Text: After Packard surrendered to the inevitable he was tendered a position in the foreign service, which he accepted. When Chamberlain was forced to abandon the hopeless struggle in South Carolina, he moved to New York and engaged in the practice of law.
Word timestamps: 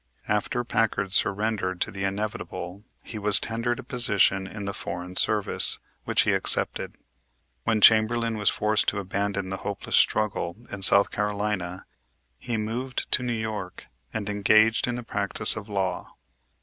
After 0.27 0.63
Packard 0.63 1.13
surrendered 1.13 1.79
to 1.81 1.91
the 1.91 2.05
inevitable 2.05 2.83
he 3.03 3.19
was 3.19 3.39
tendered 3.39 3.77
a 3.77 3.83
position 3.83 4.47
in 4.47 4.65
the 4.65 4.73
foreign 4.73 5.15
service, 5.15 5.77
which 6.05 6.21
he 6.23 6.33
accepted. 6.33 6.95
When 7.65 7.81
Chamberlain 7.81 8.35
was 8.35 8.49
forced 8.49 8.87
to 8.87 8.97
abandon 8.97 9.51
the 9.51 9.57
hopeless 9.57 9.95
struggle 9.95 10.57
in 10.71 10.81
South 10.81 11.11
Carolina, 11.11 11.85
he 12.39 12.57
moved 12.57 13.11
to 13.11 13.21
New 13.21 13.31
York 13.33 13.89
and 14.11 14.27
engaged 14.27 14.87
in 14.87 14.95
the 14.95 15.03
practice 15.03 15.55
of 15.55 15.69
law. 15.69 16.15